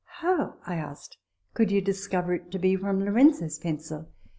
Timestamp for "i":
0.65-0.77